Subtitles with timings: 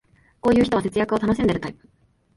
[0.41, 1.87] こういう人は節約を楽しんでるタイプ